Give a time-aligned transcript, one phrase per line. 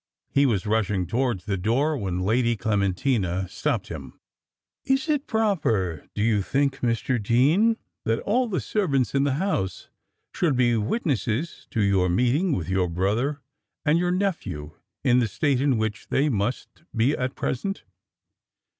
[0.31, 4.19] He was rushing towards the door, when Lady Clementina stopped him.
[4.83, 7.21] "Is it proper, do you think, Mr.
[7.21, 9.89] Dean, that all the servants in the house
[10.33, 13.41] should be witnesses to your meeting with your brother
[13.85, 14.71] and your nephew
[15.03, 17.83] in the state in which they must be at present?